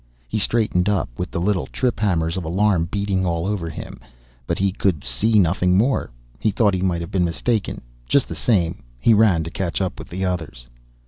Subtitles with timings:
[0.27, 3.99] He straightened up with the little trip hammers of alarm beating all over him,
[4.47, 6.09] but he could see nothing more.
[6.39, 7.81] He thought he might have been mistaken.
[8.07, 10.65] Just the same, he ran to catch up with the others.